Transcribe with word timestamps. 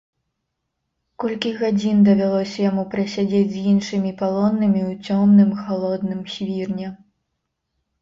Колькі 1.23 1.51
гадзін 1.59 1.97
давялося 2.07 2.57
яму 2.69 2.87
прасядзець 2.95 3.51
з 3.53 3.59
іншымі 3.75 4.11
палоннымі 4.25 4.81
ў 4.89 4.99
цёмным 5.07 5.55
халодным 5.63 6.29
свірне. 6.35 6.87